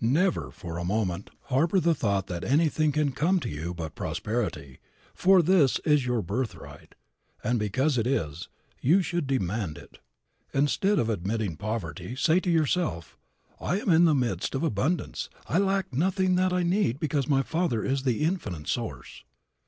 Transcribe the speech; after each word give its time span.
Never 0.00 0.50
for 0.50 0.78
a 0.78 0.84
moment 0.84 1.30
harbor 1.42 1.78
the 1.78 1.94
thought 1.94 2.26
that 2.26 2.42
anything 2.42 2.90
can 2.90 3.12
come 3.12 3.38
to 3.38 3.48
you 3.48 3.72
but 3.72 3.94
prosperity, 3.94 4.80
for 5.14 5.40
this 5.42 5.78
is 5.84 6.04
your 6.04 6.22
birthright; 6.22 6.96
and 7.44 7.56
because 7.56 7.96
it 7.96 8.04
is, 8.04 8.48
you 8.80 9.00
should 9.00 9.28
demand 9.28 9.78
it. 9.78 9.98
Instead 10.52 10.98
of 10.98 11.08
admitting 11.08 11.56
poverty 11.56 12.16
say 12.16 12.40
to 12.40 12.50
yourself, 12.50 13.16
"I 13.60 13.78
am 13.78 13.90
in 13.90 14.06
the 14.06 14.14
midst 14.16 14.56
of 14.56 14.64
abundance. 14.64 15.30
I 15.46 15.58
lack 15.58 15.94
nothing 15.94 16.34
that 16.34 16.52
I 16.52 16.64
need 16.64 16.98
because 16.98 17.28
my 17.28 17.42
Father 17.42 17.84
is 17.84 18.02
the 18.02 18.24
Infinite 18.24 18.66
Source." 18.66 19.22